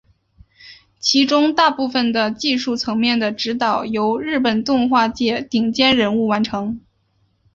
[0.97, 6.81] 其中大部分的技术层面的指导由日本动画界顶尖人物完成。